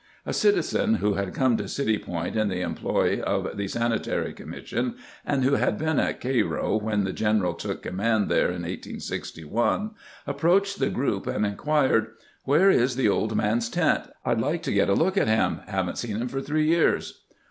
A 0.25 0.33
citizen 0.33 0.95
who 0.95 1.13
had 1.13 1.31
come 1.35 1.57
to 1.57 1.67
City 1.67 1.99
Point 1.99 2.35
in 2.35 2.47
the 2.47 2.61
employ 2.61 3.21
of 3.21 3.55
the 3.55 3.67
Sanitary 3.67 4.33
Commission, 4.33 4.95
and 5.23 5.43
who 5.43 5.53
had 5.57 5.77
been 5.77 5.99
at 5.99 6.19
Cairo 6.19 6.75
when 6.75 7.03
the 7.03 7.13
general 7.13 7.53
took 7.53 7.83
com 7.83 7.97
mand 7.97 8.27
there 8.27 8.47
in 8.47 8.63
1861, 8.63 9.91
approached 10.25 10.79
the 10.79 10.89
group 10.89 11.27
and 11.27 11.45
inquired:" 11.45 12.07
Where 12.45 12.71
is 12.71 12.95
the 12.95 13.09
old 13.09 13.35
man's 13.35 13.69
tent? 13.69 14.05
I 14.25 14.33
'd 14.33 14.41
like 14.41 14.63
to 14.63 14.73
get 14.73 14.89
a 14.89 14.95
look 14.95 15.17
at 15.19 15.27
him; 15.27 15.59
have 15.67 15.87
n't 15.87 15.99
seen 15.99 16.17
him 16.17 16.27
for 16.29 16.41
three 16.41 16.65
years." 16.65 17.21